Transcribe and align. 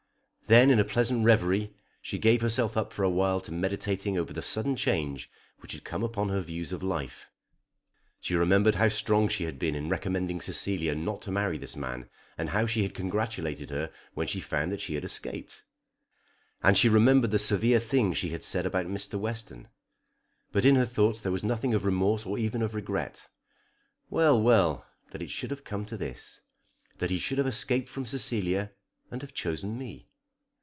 Then 0.47 0.69
in 0.69 0.79
a 0.81 0.83
pleasant 0.83 1.23
reverie 1.23 1.73
she 2.01 2.17
gave 2.17 2.41
herself 2.41 2.75
up 2.75 2.91
for 2.91 3.03
a 3.03 3.09
while 3.09 3.39
to 3.39 3.53
meditating 3.53 4.17
over 4.17 4.33
the 4.33 4.41
sudden 4.41 4.75
change 4.75 5.31
which 5.61 5.71
had 5.71 5.85
come 5.85 6.03
upon 6.03 6.27
her 6.27 6.41
views 6.41 6.73
of 6.73 6.83
life. 6.83 7.31
She 8.19 8.35
remembered 8.35 8.75
how 8.75 8.89
strong 8.89 9.29
she 9.29 9.45
had 9.45 9.57
been 9.57 9.75
in 9.75 9.87
recommending 9.87 10.41
Cecilia 10.41 10.93
not 10.93 11.21
to 11.21 11.31
marry 11.31 11.57
this 11.57 11.77
man, 11.77 12.09
and 12.37 12.49
how 12.49 12.65
she 12.65 12.83
had 12.83 12.93
congratulated 12.93 13.69
her 13.69 13.93
when 14.13 14.27
she 14.27 14.41
found 14.41 14.73
that 14.73 14.81
she 14.81 14.95
had 14.95 15.05
escaped. 15.05 15.63
And 16.61 16.77
she 16.77 16.89
remembered 16.89 17.31
the 17.31 17.39
severe 17.39 17.79
things 17.79 18.17
she 18.17 18.31
had 18.31 18.43
said 18.43 18.65
about 18.65 18.87
Mr. 18.87 19.17
Western. 19.17 19.69
But 20.51 20.65
in 20.65 20.75
her 20.75 20.85
thoughts 20.85 21.21
there 21.21 21.31
was 21.31 21.45
nothing 21.45 21.73
of 21.73 21.85
remorse 21.85 22.25
or 22.25 22.37
even 22.37 22.61
of 22.61 22.75
regret. 22.75 23.29
"Well, 24.09 24.41
well; 24.41 24.85
that 25.11 25.21
it 25.21 25.29
should 25.29 25.51
have 25.51 25.63
come 25.63 25.85
to 25.85 25.95
this! 25.95 26.41
That 26.97 27.09
he 27.09 27.19
should 27.19 27.37
have 27.37 27.47
escaped 27.47 27.87
from 27.87 28.05
Cecilia 28.05 28.73
and 29.09 29.21
have 29.21 29.33
chosen 29.33 29.77
me! 29.77 30.09